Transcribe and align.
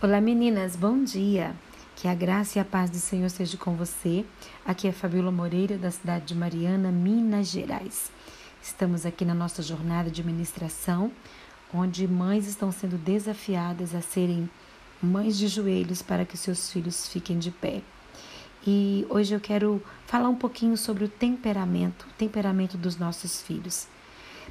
Olá 0.00 0.20
meninas, 0.20 0.76
bom 0.76 1.02
dia. 1.02 1.56
Que 1.96 2.06
a 2.06 2.14
graça 2.14 2.56
e 2.56 2.62
a 2.62 2.64
paz 2.64 2.88
do 2.88 2.98
Senhor 2.98 3.28
seja 3.30 3.56
com 3.56 3.74
você. 3.74 4.24
Aqui 4.64 4.86
é 4.86 4.92
Fabiola 4.92 5.32
Moreira, 5.32 5.76
da 5.76 5.90
cidade 5.90 6.26
de 6.26 6.34
Mariana, 6.36 6.92
Minas 6.92 7.48
Gerais. 7.48 8.12
Estamos 8.62 9.04
aqui 9.04 9.24
na 9.24 9.34
nossa 9.34 9.60
jornada 9.60 10.08
de 10.08 10.22
ministração, 10.22 11.10
onde 11.74 12.06
mães 12.06 12.46
estão 12.46 12.70
sendo 12.70 12.96
desafiadas 12.96 13.92
a 13.92 14.00
serem 14.00 14.48
mães 15.02 15.36
de 15.36 15.48
joelhos 15.48 16.00
para 16.00 16.24
que 16.24 16.36
seus 16.36 16.70
filhos 16.70 17.08
fiquem 17.08 17.36
de 17.36 17.50
pé. 17.50 17.82
E 18.64 19.04
hoje 19.10 19.34
eu 19.34 19.40
quero 19.40 19.82
falar 20.06 20.28
um 20.28 20.36
pouquinho 20.36 20.76
sobre 20.76 21.02
o 21.02 21.08
temperamento, 21.08 22.06
o 22.08 22.12
temperamento 22.16 22.78
dos 22.78 22.96
nossos 22.96 23.42
filhos. 23.42 23.88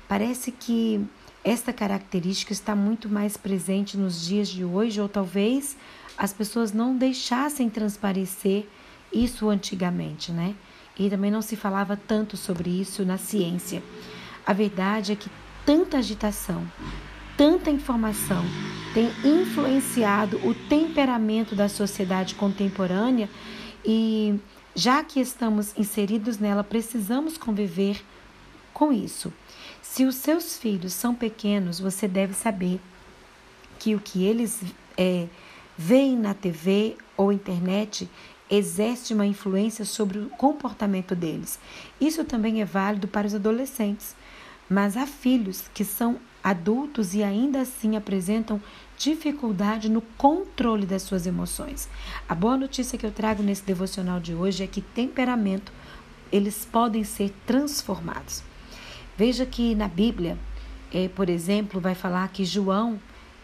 Parece 0.09 0.51
que 0.51 1.07
esta 1.43 1.71
característica 1.71 2.51
está 2.51 2.75
muito 2.75 3.07
mais 3.07 3.37
presente 3.37 3.97
nos 3.97 4.25
dias 4.25 4.47
de 4.47 4.65
hoje, 4.65 4.99
ou 4.99 5.07
talvez 5.07 5.77
as 6.17 6.33
pessoas 6.33 6.73
não 6.73 6.97
deixassem 6.97 7.69
transparecer 7.69 8.67
isso 9.13 9.49
antigamente, 9.49 10.31
né? 10.31 10.55
E 10.97 11.09
também 11.09 11.29
não 11.29 11.41
se 11.41 11.55
falava 11.55 11.95
tanto 11.95 12.35
sobre 12.35 12.69
isso 12.69 13.05
na 13.05 13.17
ciência. 13.17 13.83
A 14.45 14.51
verdade 14.51 15.11
é 15.11 15.15
que 15.15 15.29
tanta 15.65 15.97
agitação, 15.97 16.65
tanta 17.37 17.69
informação 17.69 18.43
tem 18.93 19.11
influenciado 19.23 20.37
o 20.47 20.55
temperamento 20.55 21.55
da 21.55 21.69
sociedade 21.69 22.33
contemporânea 22.33 23.29
e 23.85 24.39
já 24.73 25.03
que 25.03 25.19
estamos 25.19 25.77
inseridos 25.77 26.39
nela, 26.39 26.63
precisamos 26.63 27.37
conviver 27.37 28.01
com 28.73 28.91
isso. 28.91 29.33
Se 29.97 30.05
os 30.05 30.13
seus 30.13 30.55
filhos 30.55 30.93
são 30.93 31.15
pequenos, 31.15 31.79
você 31.79 32.07
deve 32.07 32.35
saber 32.35 32.79
que 33.79 33.95
o 33.95 33.99
que 33.99 34.23
eles 34.23 34.61
é, 34.95 35.27
veem 35.75 36.15
na 36.15 36.35
TV 36.35 36.95
ou 37.17 37.33
internet 37.33 38.07
exerce 38.47 39.11
uma 39.11 39.25
influência 39.25 39.83
sobre 39.85 40.19
o 40.19 40.29
comportamento 40.29 41.15
deles. 41.15 41.57
Isso 41.99 42.23
também 42.23 42.61
é 42.61 42.63
válido 42.63 43.07
para 43.07 43.25
os 43.25 43.33
adolescentes. 43.33 44.15
Mas 44.69 44.95
há 44.95 45.07
filhos 45.07 45.67
que 45.73 45.83
são 45.83 46.19
adultos 46.43 47.15
e 47.15 47.23
ainda 47.23 47.61
assim 47.61 47.95
apresentam 47.95 48.61
dificuldade 48.99 49.89
no 49.89 50.01
controle 50.15 50.85
das 50.85 51.01
suas 51.01 51.25
emoções. 51.25 51.89
A 52.29 52.35
boa 52.35 52.55
notícia 52.55 52.99
que 52.99 53.05
eu 53.07 53.11
trago 53.11 53.41
nesse 53.41 53.63
devocional 53.63 54.19
de 54.19 54.35
hoje 54.35 54.63
é 54.63 54.67
que 54.67 54.79
temperamento 54.79 55.73
eles 56.31 56.67
podem 56.71 57.03
ser 57.03 57.33
transformados. 57.47 58.43
Veja 59.17 59.47
que 59.47 59.73
na 59.73 59.87
Bíblia, 59.87 60.37
é, 60.93 61.07
por 61.07 61.27
exemplo, 61.27 61.81
vai 61.81 61.95
falar 61.95 62.27
que 62.27 62.45
João, 62.45 62.99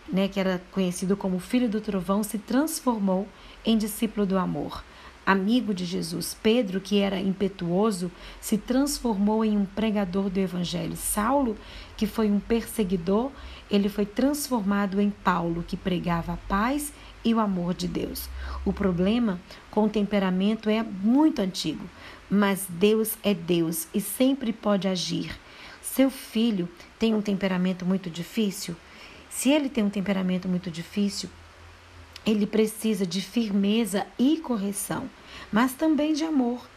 né, 0.07 0.27
que 0.27 0.39
era 0.39 0.61
conhecido 0.71 1.17
como 1.17 1.39
filho 1.39 1.67
do 1.67 1.81
trovão, 1.81 2.21
se 2.21 2.37
transformou 2.37 3.27
em 3.65 3.75
discípulo 3.75 4.23
do 4.23 4.37
amor. 4.37 4.83
Amigo 5.25 5.73
de 5.73 5.83
Jesus, 5.83 6.37
Pedro, 6.43 6.79
que 6.79 6.99
era 6.99 7.19
impetuoso, 7.19 8.11
se 8.39 8.55
transformou 8.55 9.43
em 9.43 9.57
um 9.57 9.65
pregador 9.65 10.29
do 10.29 10.37
Evangelho. 10.37 10.95
Saulo, 10.95 11.57
que 11.97 12.05
foi 12.05 12.29
um 12.29 12.39
perseguidor, 12.39 13.31
ele 13.71 13.89
foi 13.89 14.05
transformado 14.05 15.01
em 15.01 15.09
Paulo, 15.09 15.63
que 15.67 15.75
pregava 15.75 16.33
a 16.33 16.37
paz 16.37 16.93
e 17.25 17.33
o 17.33 17.39
amor 17.39 17.73
de 17.73 17.87
Deus. 17.87 18.29
O 18.63 18.71
problema 18.71 19.39
com 19.71 19.85
o 19.85 19.89
temperamento 19.89 20.69
é 20.69 20.83
muito 20.83 21.41
antigo, 21.41 21.89
mas 22.29 22.67
Deus 22.69 23.17
é 23.23 23.33
Deus 23.33 23.87
e 23.91 23.99
sempre 23.99 24.53
pode 24.53 24.87
agir. 24.87 25.35
Seu 25.95 26.09
filho 26.09 26.67
tem 26.97 27.13
um 27.13 27.21
temperamento 27.21 27.85
muito 27.85 28.09
difícil? 28.09 28.75
Se 29.29 29.51
ele 29.51 29.69
tem 29.69 29.83
um 29.83 29.91
temperamento 29.91 30.49
muito 30.49 30.71
difícil, 30.71 31.29
ele 32.25 32.47
precisa 32.47 33.05
de 33.05 33.21
firmeza 33.21 34.07
e 34.17 34.37
correção, 34.37 35.07
mas 35.51 35.73
também 35.73 36.13
de 36.13 36.23
amor, 36.23 36.67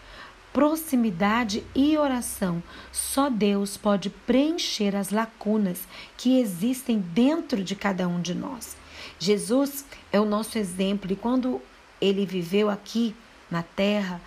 proximidade 0.52 1.64
e 1.74 1.96
oração. 1.96 2.62
Só 2.92 3.30
Deus 3.30 3.78
pode 3.78 4.10
preencher 4.10 4.94
as 4.94 5.08
lacunas 5.08 5.88
que 6.18 6.38
existem 6.38 6.98
dentro 6.98 7.64
de 7.64 7.74
cada 7.74 8.06
um 8.06 8.20
de 8.20 8.34
nós. 8.34 8.76
Jesus 9.18 9.86
é 10.12 10.20
o 10.20 10.26
nosso 10.26 10.58
exemplo 10.58 11.10
e 11.10 11.16
quando 11.16 11.62
ele 12.02 12.26
viveu 12.26 12.68
aqui 12.68 13.16
na 13.50 13.62
terra, 13.62 14.20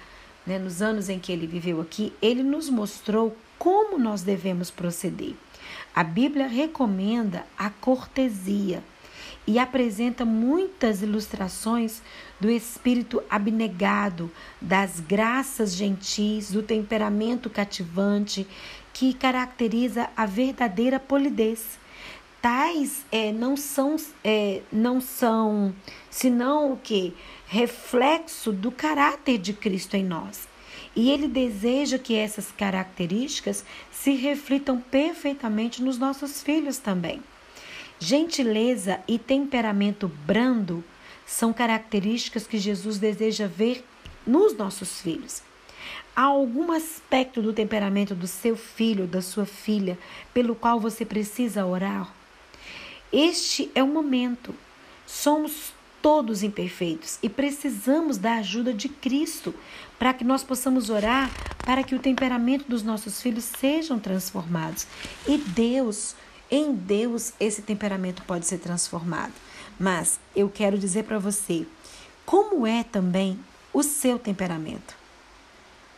né, 0.45 0.57
nos 0.57 0.81
anos 0.81 1.09
em 1.09 1.19
que 1.19 1.31
ele 1.31 1.47
viveu 1.47 1.81
aqui, 1.81 2.13
ele 2.21 2.43
nos 2.43 2.69
mostrou 2.69 3.35
como 3.57 3.97
nós 3.97 4.21
devemos 4.21 4.71
proceder. 4.71 5.33
A 5.93 6.03
Bíblia 6.03 6.47
recomenda 6.47 7.45
a 7.57 7.69
cortesia 7.69 8.83
e 9.45 9.57
apresenta 9.57 10.23
muitas 10.23 11.01
ilustrações 11.01 12.01
do 12.39 12.49
espírito 12.49 13.21
abnegado, 13.29 14.31
das 14.61 14.99
graças 14.99 15.75
gentis, 15.75 16.51
do 16.51 16.61
temperamento 16.61 17.49
cativante 17.49 18.47
que 18.93 19.13
caracteriza 19.13 20.09
a 20.15 20.25
verdadeira 20.25 20.99
polidez. 20.99 21.79
Tais 22.41 23.05
é, 23.11 23.31
não 23.33 23.57
são 23.57 23.97
é, 24.23 24.61
não 24.71 25.01
são 25.01 25.75
senão 26.09 26.73
o 26.73 26.77
que 26.77 27.13
reflexo 27.47 28.51
do 28.53 28.71
caráter 28.71 29.37
de 29.37 29.51
Cristo 29.51 29.95
em 29.95 30.05
nós. 30.05 30.47
E 30.95 31.11
ele 31.11 31.27
deseja 31.27 31.99
que 31.99 32.15
essas 32.15 32.51
características 32.51 33.65
se 33.91 34.11
reflitam 34.11 34.79
perfeitamente 34.79 35.83
nos 35.83 35.97
nossos 35.97 36.41
filhos 36.41 36.77
também. 36.77 37.21
Gentileza 37.99 39.01
e 39.07 39.19
temperamento 39.19 40.07
brando 40.25 40.83
são 41.25 41.51
características 41.51 42.47
que 42.47 42.57
Jesus 42.57 42.97
deseja 42.97 43.47
ver 43.47 43.85
nos 44.25 44.55
nossos 44.55 45.01
filhos. 45.01 45.41
Há 46.15 46.23
algum 46.23 46.71
aspecto 46.71 47.41
do 47.41 47.53
temperamento 47.53 48.15
do 48.15 48.27
seu 48.27 48.55
filho, 48.55 49.05
da 49.05 49.21
sua 49.21 49.45
filha, 49.45 49.97
pelo 50.33 50.55
qual 50.55 50.79
você 50.79 51.05
precisa 51.05 51.65
orar? 51.65 52.18
Este 53.11 53.71
é 53.73 53.83
o 53.83 53.87
momento. 53.87 54.53
Somos 55.05 55.73
todos 56.01 56.43
imperfeitos 56.43 57.17
e 57.21 57.27
precisamos 57.27 58.17
da 58.17 58.35
ajuda 58.35 58.73
de 58.73 58.87
Cristo 58.87 59.53
para 59.97 60.13
que 60.13 60.23
nós 60.23 60.43
possamos 60.43 60.89
orar 60.89 61.29
para 61.65 61.83
que 61.83 61.93
o 61.93 61.99
temperamento 61.99 62.65
dos 62.67 62.83
nossos 62.83 63.21
filhos 63.21 63.43
sejam 63.43 63.99
transformados. 63.99 64.87
E 65.27 65.37
Deus, 65.37 66.15
em 66.49 66.73
Deus, 66.73 67.33
esse 67.39 67.61
temperamento 67.61 68.23
pode 68.23 68.45
ser 68.45 68.59
transformado. 68.59 69.33
Mas 69.79 70.19
eu 70.35 70.49
quero 70.49 70.77
dizer 70.77 71.03
para 71.03 71.19
você, 71.19 71.65
como 72.25 72.65
é 72.65 72.83
também 72.83 73.39
o 73.73 73.83
seu 73.83 74.17
temperamento? 74.17 74.95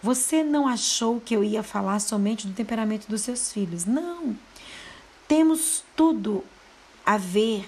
Você 0.01 0.43
não 0.43 0.67
achou 0.67 1.21
que 1.21 1.35
eu 1.35 1.43
ia 1.43 1.61
falar 1.61 1.99
somente 1.99 2.47
do 2.47 2.53
temperamento 2.53 3.07
dos 3.07 3.21
seus 3.21 3.51
filhos? 3.53 3.85
Não. 3.85 4.35
Temos 5.27 5.83
tudo 5.95 6.43
a 7.05 7.17
ver 7.17 7.67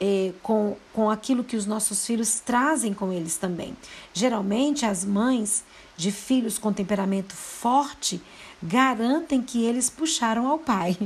é, 0.00 0.32
com, 0.42 0.76
com 0.92 1.10
aquilo 1.10 1.44
que 1.44 1.56
os 1.56 1.66
nossos 1.66 2.04
filhos 2.06 2.40
trazem 2.40 2.92
com 2.92 3.12
eles 3.12 3.36
também. 3.36 3.76
Geralmente, 4.12 4.84
as 4.84 5.04
mães 5.04 5.64
de 5.96 6.12
filhos 6.12 6.58
com 6.58 6.72
temperamento 6.72 7.34
forte 7.34 8.20
garantem 8.62 9.42
que 9.42 9.64
eles 9.64 9.88
puxaram 9.88 10.46
ao 10.46 10.58
pai. 10.58 10.96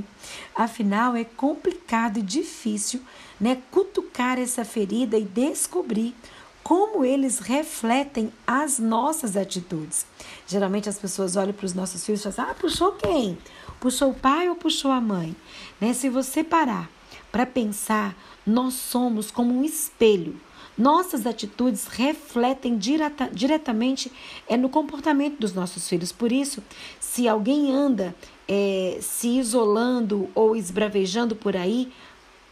Afinal, 0.54 1.14
é 1.14 1.24
complicado 1.24 2.18
e 2.18 2.22
difícil 2.22 3.00
né, 3.40 3.58
cutucar 3.70 4.38
essa 4.38 4.64
ferida 4.64 5.16
e 5.18 5.24
descobrir 5.24 6.14
como 6.62 7.04
eles 7.04 7.38
refletem 7.38 8.32
as 8.46 8.78
nossas 8.78 9.36
atitudes. 9.36 10.06
Geralmente 10.46 10.88
as 10.88 10.98
pessoas 10.98 11.34
olham 11.34 11.52
para 11.52 11.66
os 11.66 11.74
nossos 11.74 12.04
filhos 12.04 12.24
e 12.24 12.30
falam: 12.30 12.52
Ah, 12.52 12.54
puxou 12.54 12.92
quem? 12.92 13.38
Puxou 13.80 14.10
o 14.10 14.14
pai 14.14 14.48
ou 14.48 14.54
puxou 14.54 14.90
a 14.90 15.00
mãe? 15.00 15.34
Né? 15.80 15.92
Se 15.94 16.08
você 16.08 16.44
parar 16.44 16.88
para 17.30 17.46
pensar, 17.46 18.16
nós 18.46 18.74
somos 18.74 19.30
como 19.30 19.54
um 19.54 19.64
espelho. 19.64 20.40
Nossas 20.76 21.26
atitudes 21.26 21.86
refletem 21.86 22.78
direta, 22.78 23.28
diretamente 23.32 24.10
é, 24.48 24.56
no 24.56 24.68
comportamento 24.68 25.38
dos 25.38 25.52
nossos 25.52 25.88
filhos. 25.88 26.10
Por 26.10 26.32
isso, 26.32 26.62
se 26.98 27.28
alguém 27.28 27.72
anda 27.72 28.14
é, 28.48 28.98
se 29.00 29.38
isolando 29.38 30.28
ou 30.34 30.56
esbravejando 30.56 31.36
por 31.36 31.56
aí, 31.56 31.92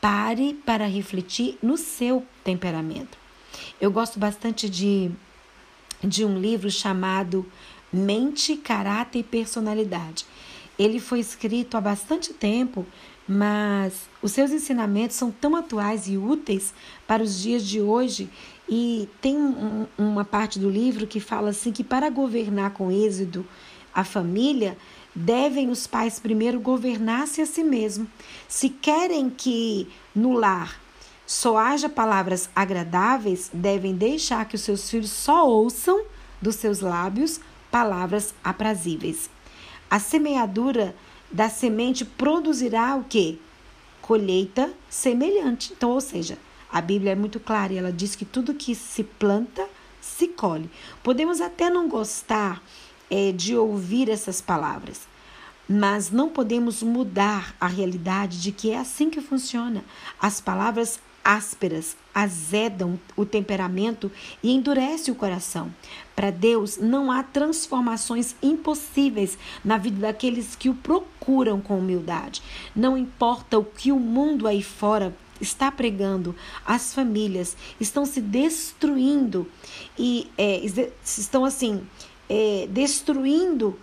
pare 0.00 0.55
para 0.64 0.87
refletir 0.87 1.58
no 1.62 1.76
seu 1.76 2.25
temperamento. 2.44 3.17
Eu 3.81 3.91
gosto 3.91 4.19
bastante 4.19 4.69
de, 4.69 5.11
de 6.02 6.25
um 6.25 6.38
livro 6.38 6.70
chamado 6.70 7.47
Mente, 7.93 8.56
Caráter 8.56 9.20
e 9.20 9.25
Personalidade. 9.25 10.26
Ele 10.79 11.00
foi 11.00 11.19
escrito 11.19 11.76
há 11.76 11.81
bastante 11.81 12.32
tempo 12.32 12.87
mas 13.28 14.08
os 14.22 14.32
seus 14.32 14.50
ensinamentos 14.50 15.16
são 15.16 15.30
tão 15.30 15.54
atuais 15.54 16.08
e 16.08 16.16
úteis 16.16 16.72
para 17.06 17.22
os 17.22 17.38
dias 17.38 17.62
de 17.62 17.80
hoje. 17.80 18.30
E 18.66 19.08
tem 19.20 19.36
um, 19.36 19.86
uma 19.98 20.25
parte 20.25 20.58
do 20.58 20.70
livro 20.70 21.06
que 21.06 21.20
fala 21.20 21.50
assim 21.50 21.70
que 21.70 21.84
para 21.84 22.08
governar 22.08 22.70
com 22.70 22.90
êxito 22.90 23.44
a 23.94 24.04
família, 24.04 24.78
devem 25.14 25.70
os 25.70 25.86
pais 25.86 26.20
primeiro 26.20 26.60
governar-se 26.60 27.42
a 27.42 27.46
si 27.46 27.64
mesmos. 27.64 28.08
Se 28.46 28.69
querem 28.69 29.28
que 29.28 29.88
no 30.14 30.32
lar 30.32 30.80
só 31.26 31.58
haja 31.58 31.88
palavras 31.88 32.48
agradáveis, 32.54 33.50
devem 33.52 33.94
deixar 33.94 34.46
que 34.46 34.54
os 34.54 34.62
seus 34.62 34.88
filhos 34.88 35.10
só 35.10 35.46
ouçam 35.46 36.04
dos 36.40 36.54
seus 36.54 36.80
lábios 36.80 37.40
palavras 37.70 38.34
aprazíveis. 38.42 39.28
A 39.90 39.98
semeadura 39.98 40.94
da 41.30 41.48
semente 41.48 42.04
produzirá 42.04 42.96
o 42.96 43.04
que? 43.04 43.40
Colheita 44.00 44.72
semelhante. 44.88 45.72
Então, 45.72 45.90
ou 45.90 46.00
seja, 46.00 46.38
a 46.70 46.80
Bíblia 46.80 47.12
é 47.12 47.16
muito 47.16 47.40
clara 47.40 47.72
e 47.72 47.78
ela 47.78 47.92
diz 47.92 48.14
que 48.14 48.25
tudo 48.25 48.54
que 48.54 48.75
se 48.75 49.04
planta, 49.04 49.66
se 50.00 50.28
colhe. 50.28 50.70
Podemos 51.02 51.40
até 51.40 51.70
não 51.70 51.88
gostar 51.88 52.62
é, 53.10 53.32
de 53.32 53.56
ouvir 53.56 54.08
essas 54.08 54.40
palavras, 54.40 55.06
mas 55.69 56.10
não 56.10 56.28
podemos 56.28 56.82
mudar 56.82 57.54
a 57.60 57.66
realidade 57.66 58.40
de 58.40 58.52
que 58.52 58.70
é 58.70 58.78
assim 58.78 59.10
que 59.10 59.20
funciona. 59.20 59.84
As 60.20 60.40
palavras 60.40 61.00
ásperas 61.25 61.97
azedam 62.15 62.99
o 63.17 63.25
temperamento 63.25 64.11
e 64.43 64.50
endurece 64.50 65.11
o 65.11 65.15
coração. 65.15 65.73
Para 66.17 66.31
Deus 66.31 66.79
não 66.79 67.12
há 67.12 67.23
transformações 67.23 68.35
impossíveis 68.43 69.38
na 69.65 69.79
vida 69.79 70.00
daqueles 70.00 70.56
que 70.56 70.69
o 70.69 70.75
procuram 70.75 71.61
com 71.61 71.79
humildade. 71.79 72.43
Não 72.75 72.97
importa 72.97 73.59
o 73.59 73.65
que 73.65 73.93
o 73.93 74.00
mundo 74.00 74.47
aí 74.47 74.62
fora 74.62 75.15
está 75.41 75.70
pregando, 75.70 76.35
as 76.67 76.93
famílias 76.93 77.56
estão 77.79 78.05
se 78.05 78.21
destruindo 78.21 79.47
e 79.97 80.29
é, 80.37 80.61
estão 81.05 81.44
assim 81.44 81.87
é, 82.29 82.67
destruindo 82.71 83.79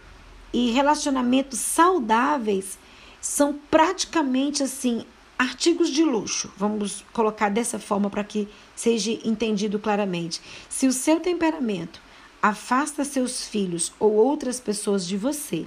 e 0.51 0.71
relacionamentos 0.71 1.59
saudáveis 1.59 2.77
são 3.19 3.57
praticamente 3.71 4.61
assim 4.61 5.05
artigos 5.37 5.89
de 5.89 6.03
luxo. 6.03 6.51
Vamos 6.57 7.03
colocar 7.13 7.49
dessa 7.49 7.79
forma 7.79 8.09
para 8.09 8.23
que 8.23 8.47
seja 8.75 9.11
entendido 9.23 9.79
claramente. 9.79 10.41
Se 10.69 10.87
o 10.87 10.93
seu 10.93 11.19
temperamento 11.19 12.01
afasta 12.41 13.03
seus 13.03 13.45
filhos 13.45 13.91
ou 13.99 14.13
outras 14.13 14.59
pessoas 14.59 15.05
de 15.05 15.17
você, 15.17 15.65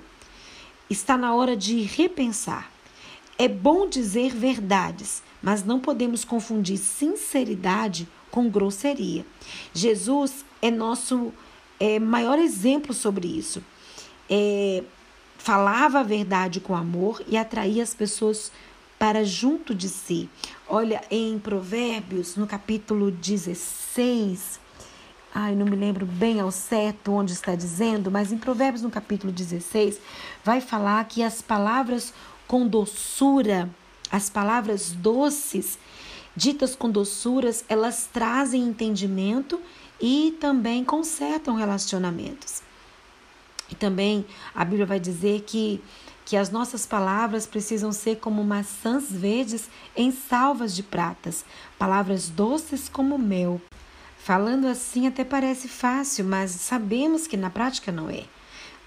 está 0.88 1.16
na 1.16 1.34
hora 1.34 1.56
de 1.56 1.82
repensar. 1.82 2.70
É 3.36 3.46
bom 3.46 3.88
dizer 3.88 4.34
verdades, 4.34 5.22
mas 5.42 5.64
não 5.64 5.78
podemos 5.78 6.24
confundir 6.24 6.78
sinceridade 6.78 8.08
com 8.30 8.48
grosseria. 8.48 9.24
Jesus 9.72 10.44
é 10.60 10.70
nosso 10.70 11.32
é, 11.78 11.98
maior 11.98 12.38
exemplo 12.38 12.92
sobre 12.92 13.28
isso. 13.28 13.62
É, 14.28 14.82
falava 15.38 16.00
a 16.00 16.02
verdade 16.02 16.60
com 16.60 16.74
amor 16.74 17.22
e 17.26 17.36
atraía 17.36 17.82
as 17.82 17.94
pessoas 17.94 18.52
para 18.98 19.24
junto 19.24 19.74
de 19.74 19.88
si. 19.88 20.28
Olha, 20.68 21.02
em 21.10 21.38
Provérbios, 21.38 22.36
no 22.36 22.46
capítulo 22.46 23.10
16, 23.10 24.58
ai, 25.34 25.54
não 25.54 25.64
me 25.64 25.76
lembro 25.76 26.04
bem 26.04 26.40
ao 26.40 26.50
certo 26.50 27.12
onde 27.12 27.32
está 27.32 27.54
dizendo, 27.54 28.10
mas 28.10 28.32
em 28.32 28.38
Provérbios, 28.38 28.82
no 28.82 28.90
capítulo 28.90 29.32
16, 29.32 30.00
vai 30.44 30.60
falar 30.60 31.04
que 31.06 31.22
as 31.22 31.40
palavras 31.40 32.12
com 32.46 32.66
doçura, 32.66 33.70
as 34.10 34.28
palavras 34.28 34.92
doces, 34.92 35.78
ditas 36.34 36.74
com 36.74 36.90
doçuras, 36.90 37.64
elas 37.68 38.08
trazem 38.12 38.62
entendimento 38.62 39.60
e 40.00 40.36
também 40.40 40.84
consertam 40.84 41.54
relacionamentos. 41.54 42.62
E 43.70 43.74
também 43.74 44.24
a 44.54 44.64
Bíblia 44.64 44.86
vai 44.86 44.98
dizer 44.98 45.42
que 45.42 45.82
que 46.28 46.36
as 46.36 46.50
nossas 46.50 46.84
palavras 46.84 47.46
precisam 47.46 47.90
ser 47.90 48.16
como 48.16 48.44
maçãs 48.44 49.10
verdes 49.10 49.70
em 49.96 50.12
salvas 50.12 50.76
de 50.76 50.82
pratas, 50.82 51.42
palavras 51.78 52.28
doces 52.28 52.86
como 52.86 53.16
mel. 53.16 53.58
Falando 54.18 54.66
assim 54.66 55.06
até 55.06 55.24
parece 55.24 55.68
fácil, 55.68 56.26
mas 56.26 56.50
sabemos 56.50 57.26
que 57.26 57.34
na 57.34 57.48
prática 57.48 57.90
não 57.90 58.10
é. 58.10 58.24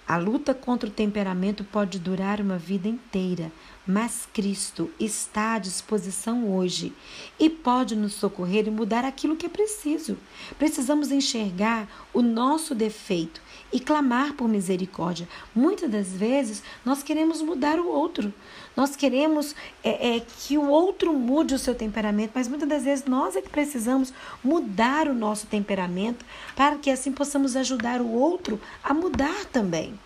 A 0.07 0.17
luta 0.17 0.53
contra 0.53 0.87
o 0.87 0.93
temperamento 0.93 1.63
pode 1.63 1.97
durar 1.97 2.39
uma 2.39 2.59
vida 2.59 2.87
inteira, 2.87 3.51
mas 3.85 4.27
Cristo 4.31 4.91
está 4.99 5.55
à 5.55 5.59
disposição 5.59 6.55
hoje 6.55 6.93
e 7.39 7.49
pode 7.49 7.95
nos 7.95 8.13
socorrer 8.13 8.67
e 8.67 8.71
mudar 8.71 9.03
aquilo 9.03 9.35
que 9.35 9.45
é 9.45 9.49
preciso. 9.49 10.17
Precisamos 10.57 11.11
enxergar 11.11 11.87
o 12.13 12.21
nosso 12.21 12.75
defeito 12.75 13.41
e 13.73 13.79
clamar 13.79 14.33
por 14.33 14.47
misericórdia. 14.47 15.27
Muitas 15.55 15.89
das 15.89 16.09
vezes 16.09 16.61
nós 16.85 17.01
queremos 17.01 17.41
mudar 17.41 17.79
o 17.79 17.87
outro, 17.87 18.33
nós 18.75 18.95
queremos 18.95 19.55
é, 19.83 20.15
é, 20.15 20.19
que 20.19 20.57
o 20.57 20.67
outro 20.67 21.13
mude 21.13 21.55
o 21.55 21.59
seu 21.59 21.73
temperamento, 21.73 22.31
mas 22.35 22.47
muitas 22.47 22.69
das 22.69 22.83
vezes 22.83 23.05
nós 23.05 23.35
é 23.35 23.41
que 23.41 23.49
precisamos 23.49 24.13
mudar 24.43 25.07
o 25.07 25.13
nosso 25.13 25.47
temperamento 25.47 26.25
para 26.55 26.77
que 26.77 26.89
assim 26.89 27.11
possamos 27.11 27.55
ajudar 27.55 28.01
o 28.01 28.11
outro 28.11 28.59
a 28.83 28.93
mudar 28.93 29.45
também. 29.45 29.97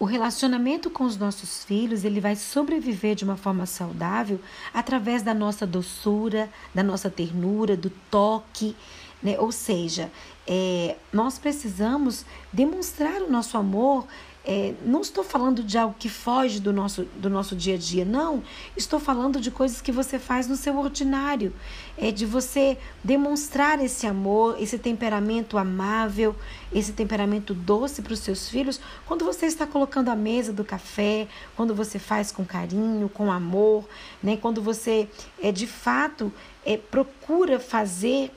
O 0.00 0.06
relacionamento 0.06 0.88
com 0.88 1.04
os 1.04 1.18
nossos 1.18 1.62
filhos, 1.62 2.04
ele 2.04 2.22
vai 2.22 2.34
sobreviver 2.34 3.14
de 3.14 3.22
uma 3.22 3.36
forma 3.36 3.66
saudável 3.66 4.40
através 4.72 5.20
da 5.20 5.34
nossa 5.34 5.66
doçura, 5.66 6.48
da 6.74 6.82
nossa 6.82 7.10
ternura, 7.10 7.76
do 7.76 7.90
toque, 8.10 8.74
né? 9.22 9.38
Ou 9.38 9.52
seja, 9.52 10.10
é, 10.46 10.96
nós 11.12 11.38
precisamos 11.38 12.24
demonstrar 12.50 13.20
o 13.20 13.30
nosso 13.30 13.58
amor. 13.58 14.06
É, 14.44 14.74
não 14.84 15.02
estou 15.02 15.22
falando 15.22 15.62
de 15.62 15.76
algo 15.76 15.94
que 15.98 16.08
foge 16.08 16.60
do 16.60 16.72
nosso, 16.72 17.04
do 17.16 17.28
nosso 17.28 17.54
dia 17.54 17.74
a 17.74 17.78
dia, 17.78 18.04
não. 18.04 18.42
Estou 18.76 18.98
falando 18.98 19.40
de 19.40 19.50
coisas 19.50 19.80
que 19.82 19.92
você 19.92 20.18
faz 20.18 20.46
no 20.46 20.56
seu 20.56 20.78
ordinário. 20.78 21.52
É 21.96 22.10
de 22.10 22.24
você 22.24 22.78
demonstrar 23.04 23.82
esse 23.84 24.06
amor, 24.06 24.56
esse 24.58 24.78
temperamento 24.78 25.58
amável, 25.58 26.34
esse 26.72 26.92
temperamento 26.92 27.52
doce 27.52 28.00
para 28.00 28.14
os 28.14 28.20
seus 28.20 28.48
filhos 28.48 28.80
quando 29.06 29.24
você 29.24 29.46
está 29.46 29.66
colocando 29.66 30.08
a 30.08 30.16
mesa 30.16 30.52
do 30.52 30.64
café, 30.64 31.28
quando 31.56 31.74
você 31.74 31.98
faz 31.98 32.32
com 32.32 32.44
carinho, 32.44 33.08
com 33.08 33.30
amor, 33.30 33.84
né? 34.22 34.36
quando 34.36 34.62
você 34.62 35.08
é, 35.42 35.52
de 35.52 35.66
fato 35.66 36.32
é, 36.64 36.76
procura 36.76 37.58
fazer 37.58 38.32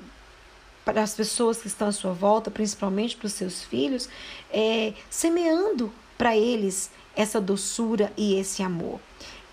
para 0.86 1.02
as 1.02 1.14
pessoas 1.14 1.62
que 1.62 1.68
estão 1.68 1.88
à 1.88 1.92
sua 1.92 2.14
volta, 2.14 2.52
principalmente 2.52 3.16
para 3.16 3.28
os 3.28 3.34
seus 3.34 3.64
filhos, 3.64 4.10
é, 4.52 4.94
semeando 5.10 5.92
para 6.18 6.36
eles 6.36 6.92
essa 7.16 7.40
doçura 7.40 8.12
e 8.18 8.36
esse 8.36 8.62
amor. 8.62 9.00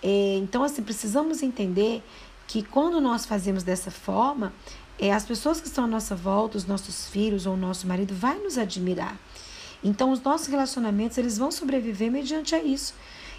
É, 0.03 0.37
então, 0.38 0.62
assim, 0.65 0.82
precisamos 0.82 1.43
entender 1.43 2.03
que 2.47 2.62
quando 2.62 3.00
nós 3.00 3.27
fazemos 3.27 3.62
dessa 3.62 3.91
forma, 3.91 4.53
é, 4.99 5.12
as 5.12 5.25
pessoas 5.25 5.61
que 5.61 5.67
estão 5.67 5.85
à 5.85 5.87
nossa 5.87 6.17
volta, 6.17 6.59
os 6.59 6.67
nossos 6.67 7.08
filhos 7.08 7.46
ou 7.46 7.55
o 7.55 7.56
nosso 7.56 7.87
marido, 7.87 8.15
vai 8.15 8.39
nos 8.39 8.58
admirar. 8.58 9.19
Então, 9.82 10.10
os 10.10 10.20
nossos 10.22 10.49
relacionamentos 10.49 11.17
eles 11.17 11.39
vão 11.39 11.51
sobreviver 11.51 12.10
mediante 12.10 12.55
a 12.55 12.63
isso. 12.63 12.94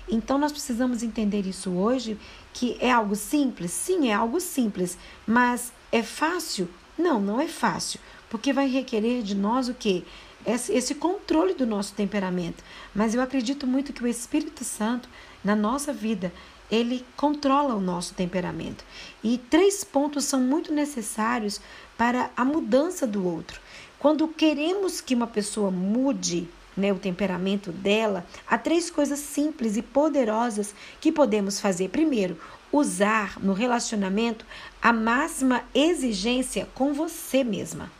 Então, 0.09 0.37
nós 0.37 0.51
precisamos 0.51 1.03
entender 1.03 1.45
isso 1.45 1.71
hoje, 1.71 2.17
que 2.53 2.77
é 2.79 2.91
algo 2.91 3.15
simples? 3.15 3.71
Sim, 3.71 4.09
é 4.09 4.13
algo 4.13 4.39
simples, 4.39 4.97
mas 5.27 5.71
é 5.91 6.01
fácil 6.01 6.67
não, 6.97 7.19
não 7.19 7.39
é 7.39 7.47
fácil, 7.47 7.99
porque 8.29 8.53
vai 8.53 8.67
requerer 8.67 9.23
de 9.23 9.35
nós 9.35 9.67
o 9.69 9.73
quê? 9.73 10.03
Esse, 10.45 10.95
controle 10.95 11.53
do 11.53 11.67
nosso 11.67 11.93
temperamento. 11.93 12.63
Mas 12.95 13.13
eu 13.13 13.21
acredito 13.21 13.67
muito 13.67 13.93
que 13.93 14.03
o 14.03 14.07
Espírito 14.07 14.63
Santo, 14.63 15.07
na 15.43 15.55
nossa 15.55 15.93
vida, 15.93 16.33
ele 16.69 17.05
controla 17.15 17.75
o 17.75 17.81
nosso 17.81 18.13
temperamento. 18.13 18.83
E 19.23 19.37
três 19.37 19.83
pontos 19.83 20.25
são 20.25 20.39
muito 20.39 20.73
necessários 20.73 21.61
para 21.97 22.31
a 22.35 22.43
mudança 22.43 23.05
do 23.05 23.25
outro. 23.25 23.59
Quando 23.99 24.27
queremos 24.27 24.99
que 24.99 25.13
uma 25.13 25.27
pessoa 25.27 25.69
mude 25.69 26.47
né, 26.75 26.91
o 26.91 26.97
temperamento 26.97 27.71
dela, 27.71 28.25
há 28.47 28.57
três 28.57 28.89
coisas 28.89 29.19
simples 29.19 29.77
e 29.77 29.81
poderosas 29.81 30.73
que 30.99 31.11
podemos 31.11 31.59
fazer. 31.59 31.89
Primeiro, 31.89 32.39
usar 32.71 33.39
no 33.39 33.53
relacionamento 33.53 34.45
a 34.81 34.93
máxima 34.93 35.63
exigência 35.73 36.67
com 36.73 36.93
você 36.93 37.43
mesma. 37.43 37.91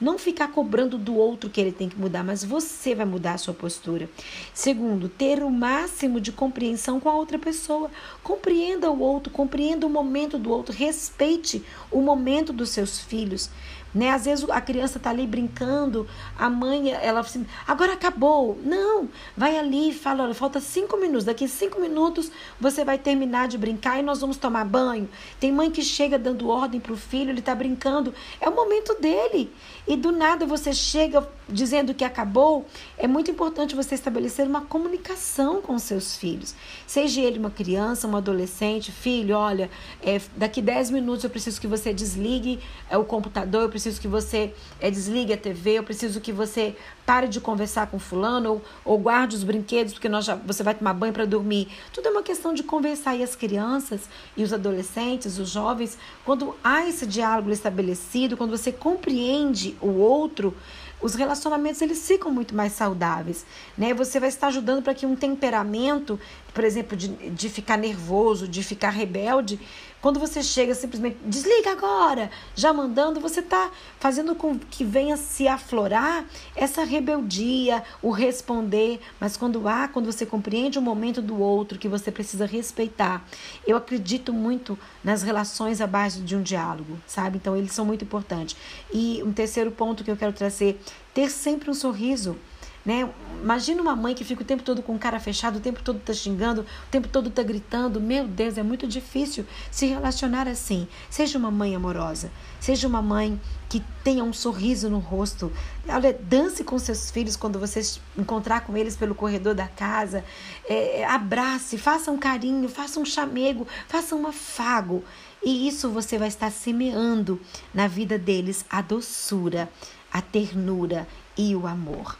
Não 0.00 0.18
ficar 0.18 0.48
cobrando 0.48 0.98
do 0.98 1.14
outro 1.14 1.48
que 1.48 1.60
ele 1.60 1.70
tem 1.70 1.88
que 1.88 1.96
mudar, 1.96 2.24
mas 2.24 2.42
você 2.42 2.92
vai 2.92 3.06
mudar 3.06 3.34
a 3.34 3.38
sua 3.38 3.54
postura. 3.54 4.10
Segundo, 4.52 5.08
ter 5.08 5.44
o 5.44 5.50
máximo 5.50 6.20
de 6.20 6.32
compreensão 6.32 6.98
com 6.98 7.08
a 7.08 7.14
outra 7.14 7.38
pessoa. 7.38 7.88
Compreenda 8.20 8.90
o 8.90 8.98
outro, 8.98 9.32
compreenda 9.32 9.86
o 9.86 9.90
momento 9.90 10.38
do 10.38 10.50
outro, 10.50 10.74
respeite 10.74 11.64
o 11.88 12.00
momento 12.00 12.52
dos 12.52 12.70
seus 12.70 12.98
filhos. 12.98 13.48
Né? 13.94 14.10
Às 14.10 14.24
vezes 14.24 14.48
a 14.48 14.60
criança 14.60 14.98
está 14.98 15.10
ali 15.10 15.26
brincando, 15.26 16.06
a 16.38 16.48
mãe, 16.48 16.90
ela 16.92 17.20
assim, 17.20 17.46
agora 17.66 17.92
acabou. 17.92 18.58
Não, 18.64 19.08
vai 19.36 19.58
ali 19.58 19.90
e 19.90 19.92
fala, 19.92 20.24
olha, 20.24 20.34
falta 20.34 20.60
cinco 20.60 20.96
minutos, 20.96 21.24
daqui 21.24 21.46
cinco 21.46 21.80
minutos 21.80 22.30
você 22.58 22.84
vai 22.84 22.98
terminar 22.98 23.48
de 23.48 23.58
brincar 23.58 23.98
e 23.98 24.02
nós 24.02 24.20
vamos 24.20 24.36
tomar 24.36 24.64
banho. 24.64 25.08
Tem 25.38 25.52
mãe 25.52 25.70
que 25.70 25.82
chega 25.82 26.18
dando 26.18 26.48
ordem 26.48 26.80
para 26.80 26.92
o 26.92 26.96
filho, 26.96 27.30
ele 27.30 27.40
está 27.40 27.54
brincando, 27.54 28.14
é 28.40 28.48
o 28.48 28.54
momento 28.54 28.94
dele. 29.00 29.52
E 29.86 29.96
do 29.96 30.12
nada 30.12 30.46
você 30.46 30.72
chega 30.72 31.28
dizendo 31.48 31.92
que 31.92 32.04
acabou. 32.04 32.66
É 32.96 33.06
muito 33.06 33.30
importante 33.30 33.74
você 33.74 33.94
estabelecer 33.94 34.46
uma 34.46 34.62
comunicação 34.62 35.60
com 35.60 35.78
seus 35.78 36.16
filhos. 36.16 36.54
Seja 36.86 37.20
ele 37.20 37.38
uma 37.38 37.50
criança, 37.50 38.06
um 38.06 38.16
adolescente, 38.16 38.92
filho, 38.92 39.36
olha, 39.36 39.70
é, 40.02 40.20
daqui 40.36 40.62
10 40.62 40.90
minutos 40.90 41.24
eu 41.24 41.30
preciso 41.30 41.60
que 41.60 41.66
você 41.66 41.92
desligue 41.92 42.60
é, 42.88 42.96
o 42.96 43.04
computador, 43.04 43.62
eu 43.62 43.68
preciso 43.68 43.81
que 43.98 44.08
você 44.08 44.52
é, 44.80 44.90
desligue 44.90 45.32
a 45.32 45.36
TV, 45.36 45.78
eu 45.78 45.82
preciso 45.82 46.20
que 46.20 46.32
você 46.32 46.76
pare 47.04 47.28
de 47.28 47.40
conversar 47.40 47.88
com 47.88 47.98
fulano 47.98 48.50
ou, 48.50 48.62
ou 48.84 48.98
guarde 48.98 49.34
os 49.34 49.44
brinquedos 49.44 49.92
porque 49.92 50.08
nós 50.08 50.24
já, 50.24 50.34
você 50.34 50.62
vai 50.62 50.74
tomar 50.74 50.94
banho 50.94 51.12
para 51.12 51.24
dormir. 51.24 51.68
Tudo 51.92 52.08
é 52.08 52.10
uma 52.10 52.22
questão 52.22 52.54
de 52.54 52.62
conversar. 52.62 53.16
E 53.16 53.22
as 53.22 53.34
crianças 53.34 54.08
e 54.36 54.42
os 54.42 54.52
adolescentes, 54.52 55.38
os 55.38 55.50
jovens, 55.50 55.98
quando 56.24 56.54
há 56.62 56.86
esse 56.86 57.06
diálogo 57.06 57.50
estabelecido, 57.50 58.36
quando 58.36 58.50
você 58.50 58.72
compreende 58.72 59.76
o 59.80 59.88
outro, 59.88 60.54
os 61.02 61.14
relacionamentos 61.14 61.82
eles 61.82 62.06
ficam 62.06 62.30
muito 62.30 62.54
mais 62.54 62.72
saudáveis, 62.72 63.44
né? 63.76 63.92
Você 63.92 64.20
vai 64.20 64.28
estar 64.28 64.46
ajudando 64.46 64.82
para 64.82 64.94
que 64.94 65.04
um 65.04 65.16
temperamento, 65.16 66.18
por 66.52 66.64
exemplo, 66.64 66.96
de, 66.96 67.08
de 67.30 67.48
ficar 67.48 67.76
nervoso, 67.76 68.46
de 68.46 68.62
ficar 68.62 68.90
rebelde, 68.90 69.58
quando 70.02 70.18
você 70.18 70.42
chega 70.42 70.74
simplesmente, 70.74 71.16
desliga 71.24 71.70
agora, 71.70 72.28
já 72.56 72.72
mandando, 72.72 73.20
você 73.20 73.38
está 73.38 73.70
fazendo 74.00 74.34
com 74.34 74.58
que 74.58 74.84
venha 74.84 75.16
se 75.16 75.46
aflorar 75.46 76.24
essa 76.56 76.82
rebeldia, 76.82 77.84
o 78.02 78.10
responder. 78.10 79.00
Mas 79.20 79.36
quando 79.36 79.68
há, 79.68 79.86
quando 79.86 80.06
você 80.06 80.26
compreende 80.26 80.76
o 80.76 80.82
momento 80.82 81.22
do 81.22 81.40
outro 81.40 81.78
que 81.78 81.86
você 81.86 82.10
precisa 82.10 82.46
respeitar, 82.46 83.24
eu 83.64 83.76
acredito 83.76 84.32
muito 84.32 84.76
nas 85.04 85.22
relações 85.22 85.80
à 85.80 85.86
base 85.86 86.20
de 86.22 86.34
um 86.34 86.42
diálogo, 86.42 86.98
sabe? 87.06 87.36
Então 87.36 87.56
eles 87.56 87.70
são 87.70 87.84
muito 87.84 88.04
importantes. 88.04 88.56
E 88.92 89.22
um 89.24 89.32
terceiro 89.32 89.70
ponto 89.70 90.02
que 90.02 90.10
eu 90.10 90.16
quero 90.16 90.32
trazer, 90.32 90.80
ter 91.14 91.30
sempre 91.30 91.70
um 91.70 91.74
sorriso. 91.74 92.36
Né? 92.84 93.08
Imagina 93.40 93.80
uma 93.80 93.94
mãe 93.94 94.14
que 94.14 94.24
fica 94.24 94.42
o 94.42 94.44
tempo 94.44 94.62
todo 94.62 94.82
com 94.82 94.98
cara 94.98 95.18
fechado, 95.20 95.56
o 95.56 95.60
tempo 95.60 95.82
todo 95.82 96.00
tá 96.00 96.12
xingando, 96.12 96.62
o 96.62 96.90
tempo 96.90 97.08
todo 97.08 97.30
tá 97.30 97.42
gritando. 97.42 98.00
Meu 98.00 98.26
Deus, 98.26 98.58
é 98.58 98.62
muito 98.62 98.86
difícil 98.86 99.44
se 99.70 99.86
relacionar 99.86 100.48
assim. 100.48 100.88
Seja 101.08 101.38
uma 101.38 101.50
mãe 101.50 101.74
amorosa, 101.74 102.30
seja 102.60 102.86
uma 102.88 103.02
mãe 103.02 103.40
que 103.68 103.82
tenha 104.04 104.22
um 104.22 104.32
sorriso 104.32 104.90
no 104.90 104.98
rosto. 104.98 105.52
Olha, 105.88 106.12
dance 106.12 106.62
com 106.62 106.78
seus 106.78 107.10
filhos 107.10 107.36
quando 107.36 107.58
você 107.58 107.80
encontrar 108.18 108.60
com 108.62 108.76
eles 108.76 108.96
pelo 108.96 109.14
corredor 109.14 109.54
da 109.54 109.66
casa. 109.66 110.24
É, 110.68 111.00
é, 111.00 111.04
abrace, 111.04 111.78
faça 111.78 112.10
um 112.10 112.18
carinho, 112.18 112.68
faça 112.68 112.98
um 113.00 113.04
chamego, 113.04 113.66
faça 113.88 114.14
um 114.14 114.26
afago. 114.26 115.04
E 115.42 115.66
isso 115.66 115.88
você 115.88 116.18
vai 116.18 116.28
estar 116.28 116.50
semeando 116.50 117.40
na 117.72 117.88
vida 117.88 118.18
deles 118.18 118.64
a 118.68 118.82
doçura, 118.82 119.68
a 120.12 120.20
ternura 120.20 121.08
e 121.36 121.56
o 121.56 121.66
amor 121.66 122.16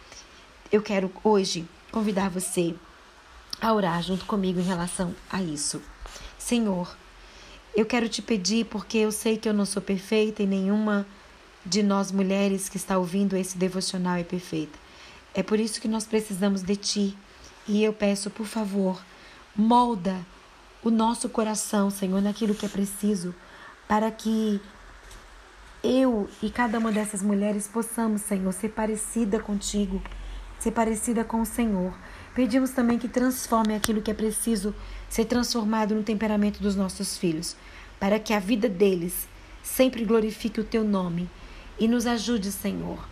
eu 0.72 0.80
quero 0.80 1.12
hoje 1.22 1.68
convidar 1.92 2.30
você 2.30 2.74
a 3.60 3.74
orar 3.74 4.02
junto 4.02 4.24
comigo 4.24 4.58
em 4.58 4.64
relação 4.64 5.14
a 5.30 5.42
isso. 5.42 5.82
Senhor, 6.38 6.96
eu 7.76 7.84
quero 7.84 8.08
te 8.08 8.22
pedir 8.22 8.64
porque 8.64 8.96
eu 8.96 9.12
sei 9.12 9.36
que 9.36 9.46
eu 9.46 9.52
não 9.52 9.66
sou 9.66 9.82
perfeita 9.82 10.42
e 10.42 10.46
nenhuma 10.46 11.06
de 11.64 11.82
nós 11.82 12.10
mulheres 12.10 12.70
que 12.70 12.78
está 12.78 12.96
ouvindo 12.96 13.36
esse 13.36 13.58
devocional 13.58 14.16
é 14.16 14.24
perfeita. 14.24 14.78
É 15.34 15.42
por 15.42 15.60
isso 15.60 15.78
que 15.78 15.86
nós 15.86 16.06
precisamos 16.06 16.62
de 16.62 16.74
ti. 16.74 17.18
E 17.68 17.84
eu 17.84 17.92
peço, 17.92 18.30
por 18.30 18.46
favor, 18.46 19.00
molda 19.54 20.24
o 20.82 20.90
nosso 20.90 21.28
coração, 21.28 21.90
Senhor, 21.90 22.20
naquilo 22.20 22.54
que 22.54 22.66
é 22.66 22.68
preciso, 22.68 23.34
para 23.86 24.10
que 24.10 24.60
eu 25.84 26.28
e 26.42 26.50
cada 26.50 26.78
uma 26.78 26.90
dessas 26.90 27.22
mulheres 27.22 27.68
possamos, 27.68 28.22
Senhor, 28.22 28.52
ser 28.52 28.70
parecida 28.70 29.38
contigo 29.38 30.02
ser 30.62 30.70
parecida 30.70 31.24
com 31.24 31.40
o 31.40 31.46
Senhor. 31.46 31.92
Pedimos 32.36 32.70
também 32.70 32.96
que 32.96 33.08
transforme 33.08 33.74
aquilo 33.74 34.00
que 34.00 34.12
é 34.12 34.14
preciso 34.14 34.72
ser 35.08 35.24
transformado 35.24 35.92
no 35.92 36.04
temperamento 36.04 36.62
dos 36.62 36.76
nossos 36.76 37.18
filhos, 37.18 37.56
para 37.98 38.20
que 38.20 38.32
a 38.32 38.38
vida 38.38 38.68
deles 38.68 39.26
sempre 39.60 40.04
glorifique 40.04 40.60
o 40.60 40.64
teu 40.64 40.84
nome 40.84 41.28
e 41.80 41.88
nos 41.88 42.06
ajude, 42.06 42.52
Senhor, 42.52 43.04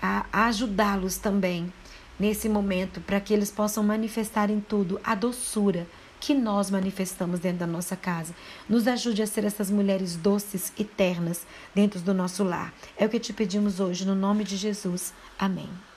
a 0.00 0.26
ajudá-los 0.30 1.16
também 1.16 1.72
nesse 2.20 2.46
momento, 2.46 3.00
para 3.00 3.20
que 3.20 3.32
eles 3.32 3.50
possam 3.50 3.82
manifestar 3.82 4.50
em 4.50 4.60
tudo 4.60 5.00
a 5.02 5.14
doçura 5.14 5.86
que 6.20 6.34
nós 6.34 6.70
manifestamos 6.70 7.40
dentro 7.40 7.60
da 7.60 7.66
nossa 7.66 7.96
casa. 7.96 8.34
Nos 8.68 8.86
ajude 8.86 9.22
a 9.22 9.26
ser 9.26 9.44
essas 9.44 9.70
mulheres 9.70 10.14
doces 10.14 10.72
e 10.76 10.84
ternas 10.84 11.46
dentro 11.74 12.00
do 12.00 12.12
nosso 12.12 12.44
lar. 12.44 12.74
É 12.98 13.06
o 13.06 13.08
que 13.08 13.20
te 13.20 13.32
pedimos 13.32 13.80
hoje, 13.80 14.04
no 14.04 14.14
nome 14.14 14.44
de 14.44 14.56
Jesus. 14.56 15.14
Amém. 15.38 15.88